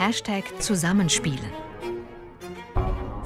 [0.00, 1.52] Hashtag Zusammenspielen.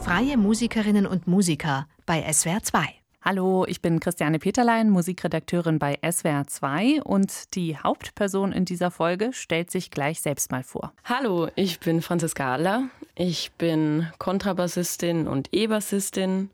[0.00, 2.81] Freie Musikerinnen und Musiker bei SWR 2.
[3.23, 9.32] Hallo, ich bin Christiane Peterlein, Musikredakteurin bei SWR 2 und die Hauptperson in dieser Folge
[9.32, 10.93] stellt sich gleich selbst mal vor.
[11.05, 12.88] Hallo, ich bin Franziska Adler.
[13.14, 16.50] Ich bin Kontrabassistin und E-Bassistin,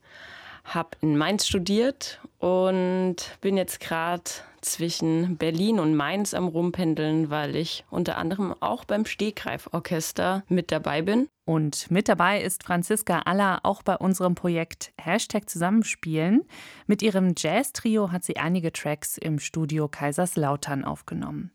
[0.65, 4.31] habe in Mainz studiert und bin jetzt gerade
[4.63, 11.03] zwischen Berlin und Mainz am Rumpendeln, weil ich unter anderem auch beim Stegreiforchester mit dabei
[11.03, 11.29] bin.
[11.45, 16.43] Und mit dabei ist Franziska Aller auch bei unserem Projekt Hashtag Zusammenspielen.
[16.87, 21.51] Mit ihrem Jazz-Trio hat sie einige Tracks im Studio Kaiserslautern aufgenommen.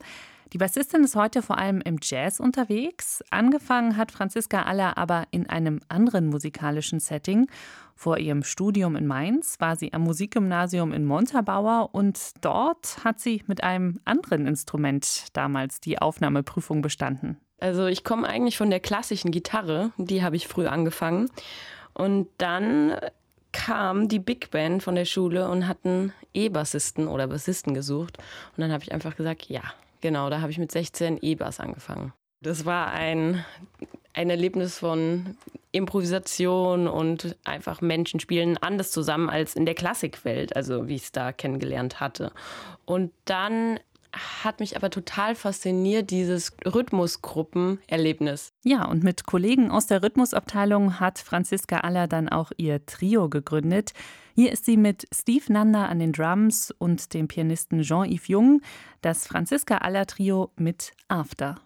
[0.53, 3.23] Die Bassistin ist heute vor allem im Jazz unterwegs.
[3.29, 7.47] Angefangen hat Franziska Aller aber in einem anderen musikalischen Setting.
[7.95, 13.43] Vor ihrem Studium in Mainz war sie am Musikgymnasium in Montabaur und dort hat sie
[13.47, 17.37] mit einem anderen Instrument damals die Aufnahmeprüfung bestanden.
[17.59, 21.29] Also ich komme eigentlich von der klassischen Gitarre, die habe ich früh angefangen.
[21.93, 22.95] Und dann
[23.53, 28.17] kam die Big Band von der Schule und hatten E-Bassisten oder Bassisten gesucht.
[28.17, 29.61] Und dann habe ich einfach gesagt, ja,
[30.05, 32.13] genau, da habe ich mit 16 E-Bass angefangen.
[32.39, 33.43] Das war ein,
[34.13, 35.35] ein Erlebnis von
[35.71, 41.11] Improvisation und einfach Menschen spielen anders zusammen als in der Klassikwelt, also wie ich es
[41.11, 42.31] da kennengelernt hatte.
[42.85, 43.79] Und dann
[44.45, 48.53] hat mich aber total fasziniert, dieses Rhythmusgruppenerlebnis.
[48.63, 53.91] Ja, und mit Kollegen aus der Rhythmusabteilung hat Franziska Aller dann auch ihr Trio gegründet.
[54.35, 58.61] Hier ist sie mit Steve Nanda an den Drums und dem Pianisten Jean-Yves Jung,
[59.01, 61.59] das Franziska Aller Trio mit After.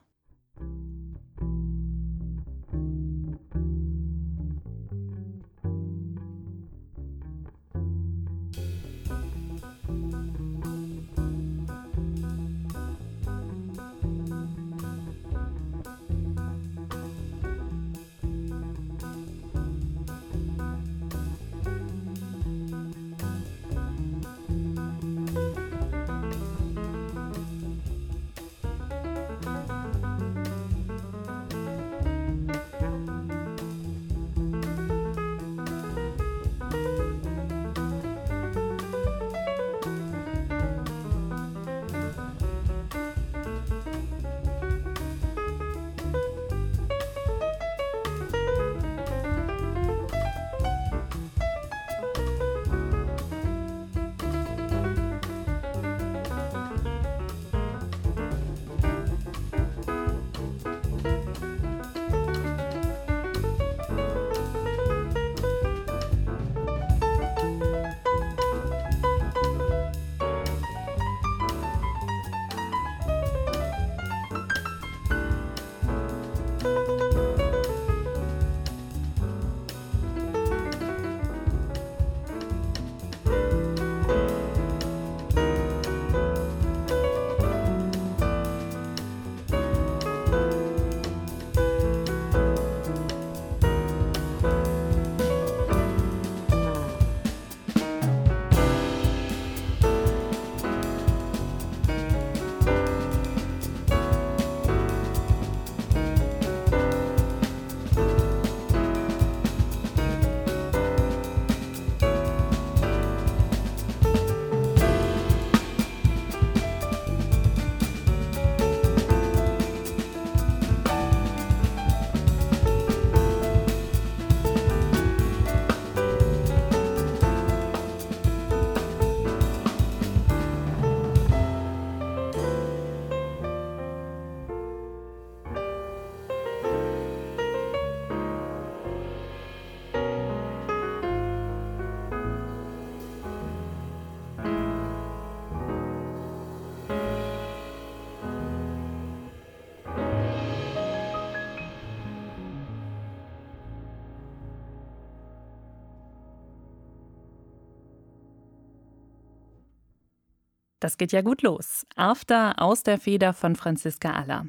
[160.80, 161.86] Das geht ja gut los.
[161.96, 164.46] After aus der Feder von Franziska Aller.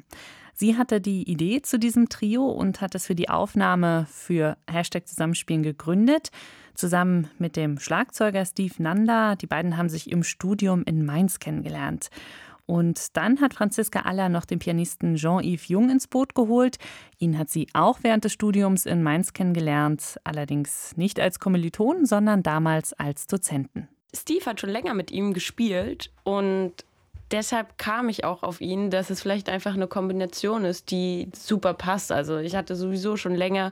[0.53, 5.07] Sie hatte die Idee zu diesem Trio und hat es für die Aufnahme für Hashtag
[5.07, 6.29] Zusammenspielen gegründet,
[6.75, 9.35] zusammen mit dem Schlagzeuger Steve Nanda.
[9.35, 12.09] Die beiden haben sich im Studium in Mainz kennengelernt.
[12.65, 16.77] Und dann hat Franziska Aller noch den Pianisten Jean-Yves Jung ins Boot geholt.
[17.17, 22.43] Ihn hat sie auch während des Studiums in Mainz kennengelernt, allerdings nicht als Kommiliton, sondern
[22.43, 23.89] damals als Dozenten.
[24.15, 26.73] Steve hat schon länger mit ihm gespielt und
[27.31, 31.73] deshalb kam ich auch auf ihn, dass es vielleicht einfach eine Kombination ist, die super
[31.73, 32.11] passt.
[32.11, 33.71] Also ich hatte sowieso schon länger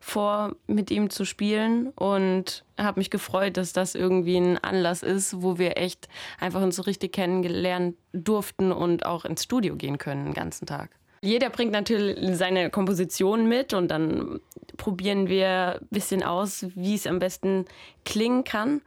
[0.00, 5.42] vor, mit ihm zu spielen und habe mich gefreut, dass das irgendwie ein Anlass ist,
[5.42, 6.08] wo wir echt
[6.38, 10.90] einfach uns so richtig kennengelernt durften und auch ins Studio gehen können den ganzen Tag.
[11.20, 14.40] Jeder bringt natürlich seine Komposition mit und dann
[14.76, 17.64] probieren wir ein bisschen aus, wie es am besten
[18.04, 18.82] klingen kann.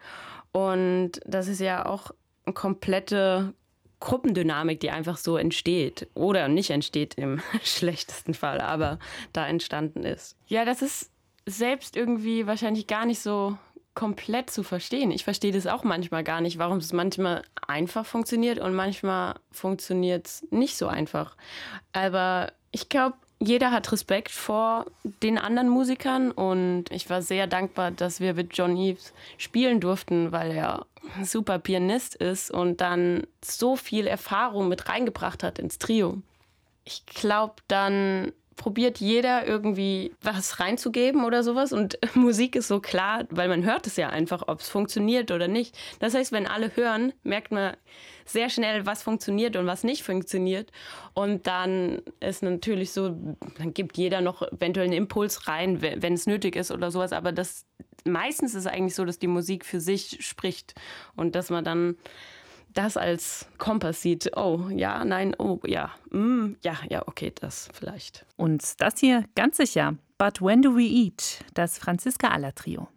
[0.51, 2.12] Und das ist ja auch
[2.45, 3.53] eine komplette
[4.00, 9.00] Gruppendynamik, die einfach so entsteht oder nicht entsteht im schlechtesten Fall, aber
[9.31, 10.36] da entstanden ist.
[10.48, 11.12] Ja, das ist
[11.45, 13.57] selbst irgendwie wahrscheinlich gar nicht so
[13.94, 15.12] komplett zu verstehen.
[15.12, 20.27] Ich verstehe das auch manchmal gar nicht, warum es manchmal einfach funktioniert und manchmal funktioniert
[20.27, 21.36] es nicht so einfach.
[21.92, 27.89] Aber ich glaube, jeder hat Respekt vor den anderen Musikern und ich war sehr dankbar,
[27.89, 30.85] dass wir mit John Eves spielen durften, weil er
[31.17, 36.21] ein super Pianist ist und dann so viel Erfahrung mit reingebracht hat ins Trio.
[36.83, 41.74] Ich glaube, dann probiert jeder irgendwie was reinzugeben oder sowas.
[41.74, 45.48] Und Musik ist so klar, weil man hört es ja einfach, ob es funktioniert oder
[45.48, 45.77] nicht.
[46.00, 47.75] Das heißt, wenn alle hören, merkt man
[48.25, 50.71] sehr schnell, was funktioniert und was nicht funktioniert.
[51.13, 53.18] Und dann ist natürlich so,
[53.57, 57.13] dann gibt jeder noch eventuell einen Impuls rein, wenn es nötig ist oder sowas.
[57.13, 57.65] Aber das
[58.06, 60.75] meistens ist es eigentlich so, dass die Musik für sich spricht
[61.15, 61.98] und dass man dann
[62.73, 64.35] das als Kompass sieht.
[64.35, 68.25] Oh, ja, nein, oh, ja, mm, ja, ja, okay, das vielleicht.
[68.38, 69.95] Und das hier ganz sicher.
[70.18, 71.44] But When Do We Eat?
[71.53, 72.88] Das Franziska Aller Trio.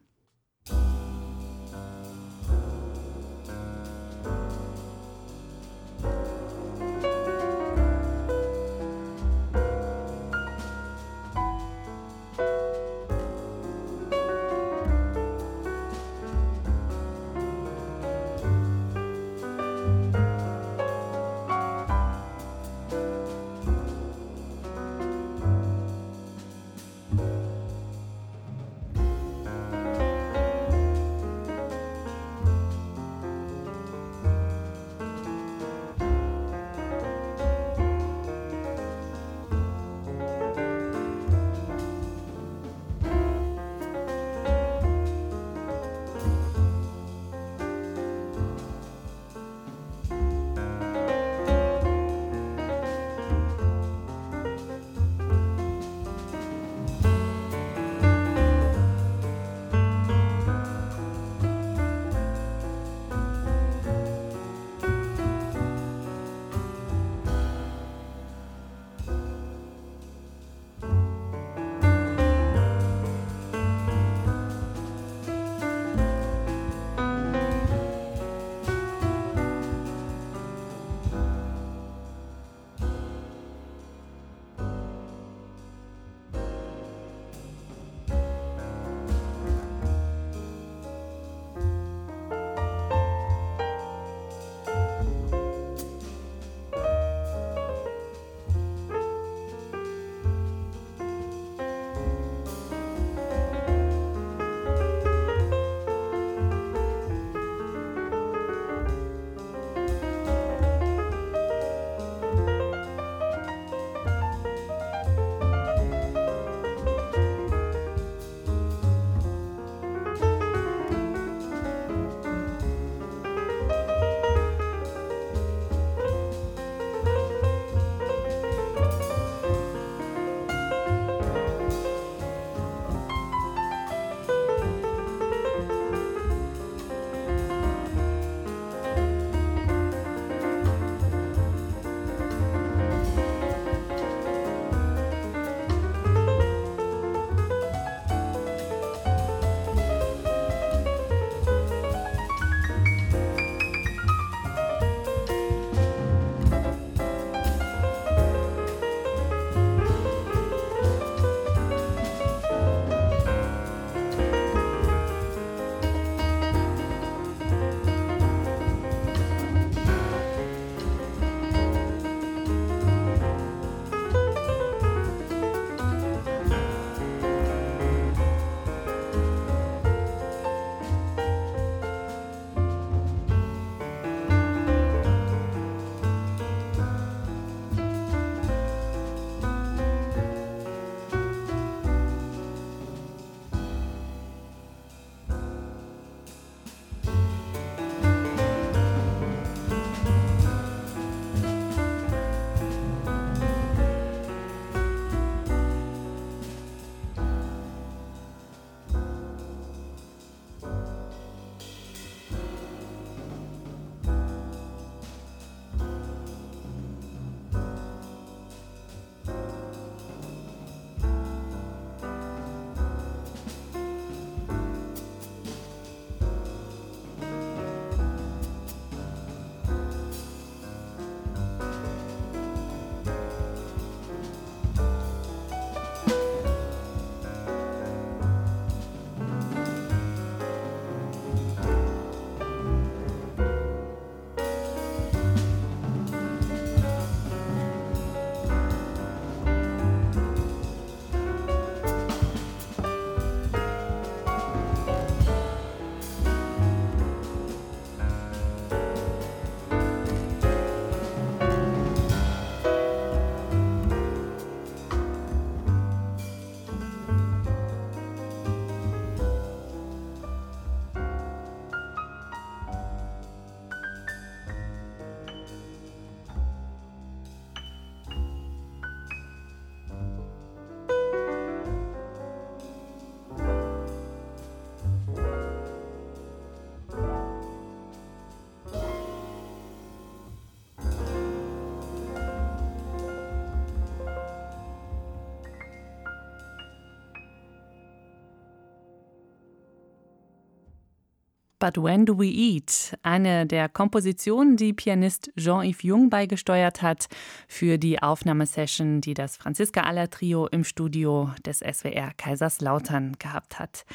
[301.65, 302.94] But When Do We Eat?
[303.03, 307.06] Eine der Kompositionen, die Pianist Jean-Yves Jung beigesteuert hat
[307.49, 313.87] für die Aufnahmesession, die das Franziska Aller Trio im Studio des SWR Kaiserslautern gehabt hat.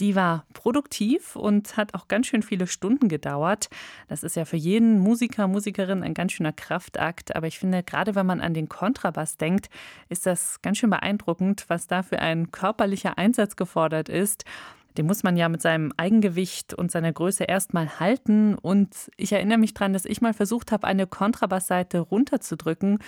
[0.00, 3.68] Die war produktiv und hat auch ganz schön viele Stunden gedauert.
[4.08, 7.36] Das ist ja für jeden Musiker, Musikerin ein ganz schöner Kraftakt.
[7.36, 9.70] Aber ich finde, gerade wenn man an den Kontrabass denkt,
[10.08, 14.44] ist das ganz schön beeindruckend, was da für ein körperlicher Einsatz gefordert ist.
[14.98, 18.56] Den muss man ja mit seinem Eigengewicht und seiner Größe erstmal halten.
[18.56, 22.98] Und ich erinnere mich daran, dass ich mal versucht habe, eine Kontrabassseite runterzudrücken.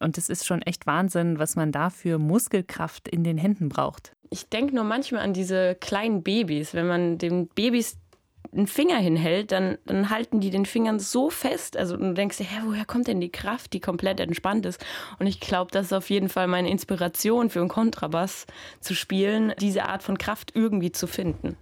[0.00, 4.12] Und es ist schon echt Wahnsinn, was man da für Muskelkraft in den Händen braucht.
[4.30, 6.74] Ich denke nur manchmal an diese kleinen Babys.
[6.74, 7.98] Wenn man den Babys
[8.52, 11.76] einen Finger hinhält, dann, dann halten die den Fingern so fest.
[11.76, 14.84] Also du denkst dir, hä, woher kommt denn die Kraft, die komplett entspannt ist?
[15.18, 18.46] Und ich glaube, das ist auf jeden Fall meine Inspiration für einen Kontrabass
[18.80, 21.56] zu spielen, diese Art von Kraft irgendwie zu finden.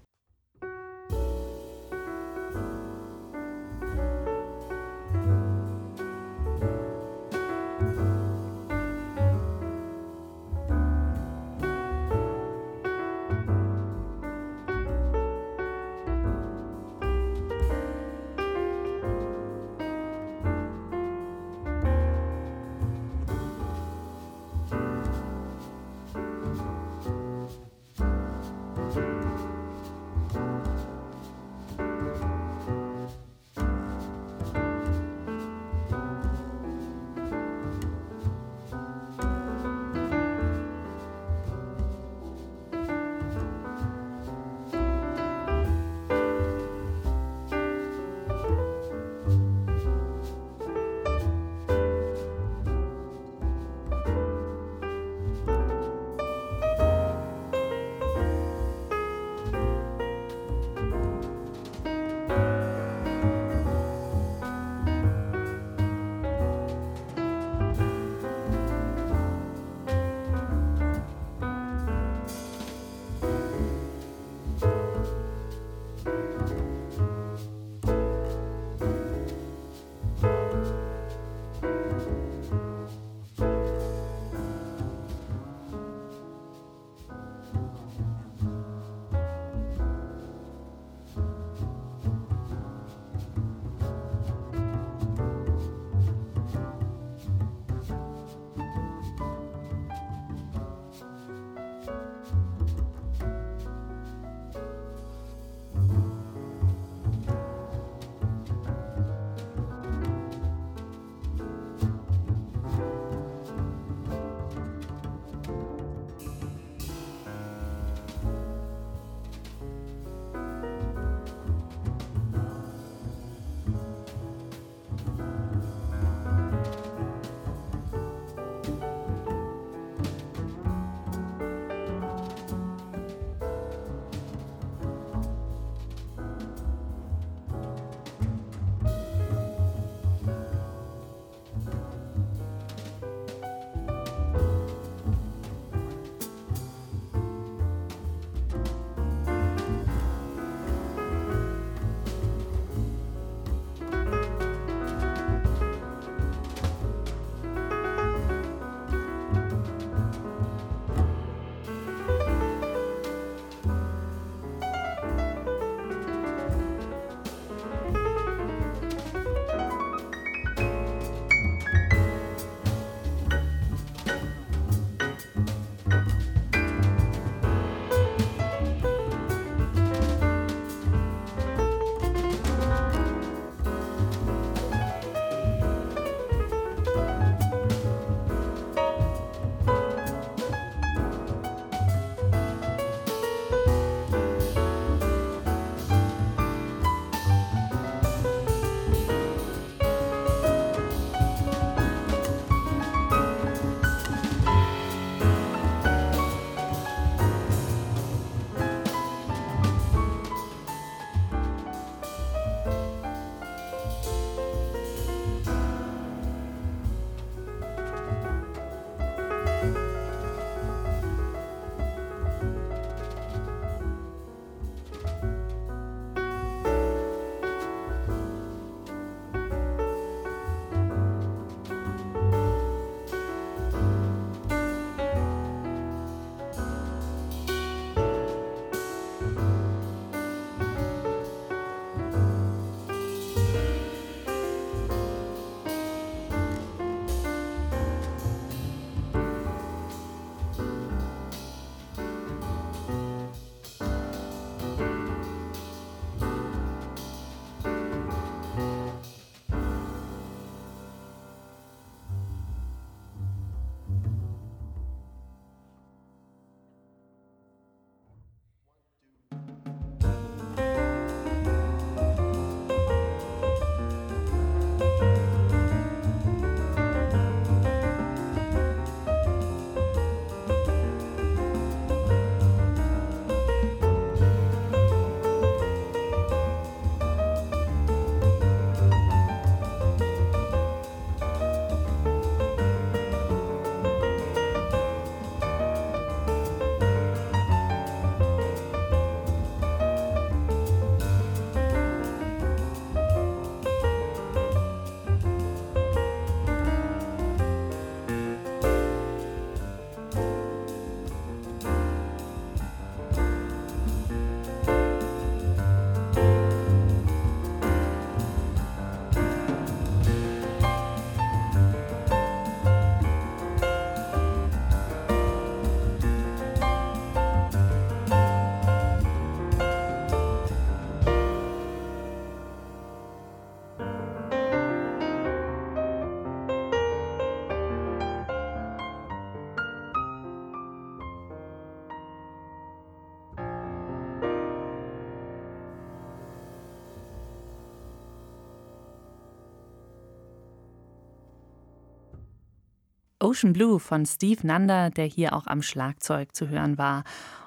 [353.26, 357.02] Ocean Blue von Steve Nanda, der hier auch am Schlagzeug zu hören war.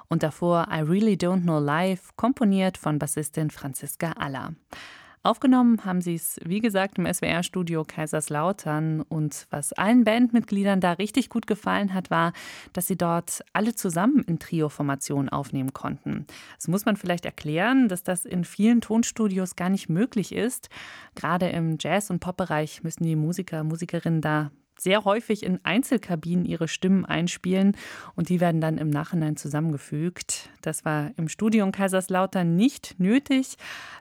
[0.08, 4.52] Und davor I Really Don't Know Live, komponiert von Bassistin Franziska Aller.
[5.22, 9.00] Aufgenommen haben sie es, wie gesagt, im SWR-Studio Kaiserslautern.
[9.00, 12.34] Und was allen Bandmitgliedern da richtig gut gefallen hat, war,
[12.74, 16.26] dass sie dort alle zusammen in Trio-Formation aufnehmen konnten.
[16.56, 20.68] Das muss man vielleicht erklären, dass das in vielen Tonstudios gar nicht möglich ist.
[21.14, 24.50] Gerade im Jazz- und Pop-Bereich müssen die Musiker, Musikerinnen da
[24.82, 27.76] sehr häufig in Einzelkabinen ihre Stimmen einspielen
[28.14, 30.50] und die werden dann im Nachhinein zusammengefügt.
[30.62, 33.56] Das war im Studio in Kaiserslautern nicht nötig.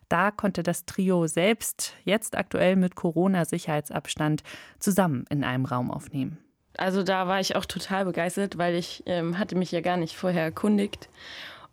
[0.07, 4.43] Da konnte das Trio selbst jetzt aktuell mit Corona-Sicherheitsabstand
[4.79, 6.37] zusammen in einem Raum aufnehmen.
[6.77, 10.15] Also da war ich auch total begeistert, weil ich ähm, hatte mich ja gar nicht
[10.15, 11.09] vorher erkundigt.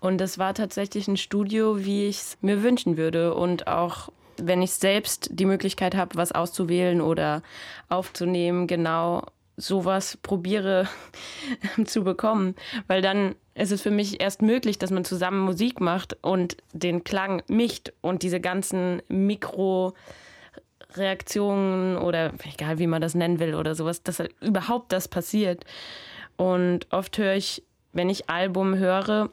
[0.00, 4.10] Und es war tatsächlich ein Studio, wie ich es mir wünschen würde und auch
[4.42, 7.42] wenn ich selbst die Möglichkeit habe, was auszuwählen oder
[7.88, 9.22] aufzunehmen, genau
[9.56, 10.88] sowas probiere
[11.84, 12.54] zu bekommen,
[12.86, 17.04] weil dann ist es für mich erst möglich, dass man zusammen Musik macht und den
[17.04, 24.02] Klang mischt und diese ganzen Mikroreaktionen oder egal wie man das nennen will oder sowas,
[24.02, 25.64] dass überhaupt das passiert.
[26.36, 27.62] Und oft höre ich,
[27.94, 29.30] wenn ich Album höre,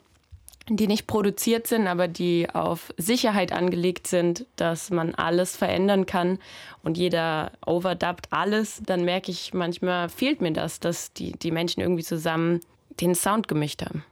[0.70, 6.40] die nicht produziert sind, aber die auf Sicherheit angelegt sind, dass man alles verändern kann
[6.84, 11.82] und jeder overdubbt alles, dann merke ich, manchmal fehlt mir das, dass die, die Menschen
[11.82, 12.62] irgendwie zusammen
[13.02, 14.06] den Sound gemischt haben.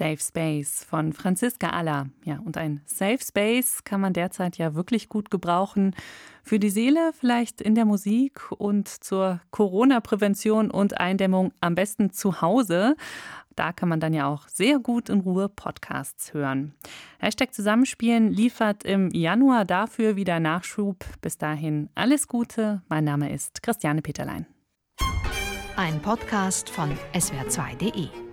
[0.00, 2.08] Safe Space von Franziska Aller.
[2.24, 5.94] Ja, und ein Safe Space kann man derzeit ja wirklich gut gebrauchen.
[6.42, 12.40] Für die Seele, vielleicht in der Musik und zur Corona-Prävention und Eindämmung am besten zu
[12.40, 12.96] Hause.
[13.56, 16.72] Da kann man dann ja auch sehr gut in Ruhe Podcasts hören.
[17.18, 21.04] Hashtag Zusammenspielen liefert im Januar dafür wieder Nachschub.
[21.20, 22.80] Bis dahin alles Gute.
[22.88, 24.46] Mein Name ist Christiane Peterlein.
[25.76, 28.29] Ein Podcast von swr2.de